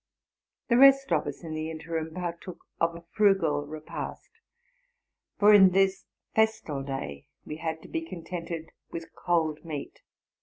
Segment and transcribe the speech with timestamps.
[0.69, 4.31] The rest of us, in the interim, partook of a frugal repast;
[5.37, 10.01] for in this festal day we had to be contented with cold meat.